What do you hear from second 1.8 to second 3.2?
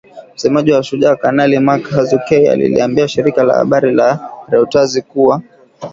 Hazukay aliliambia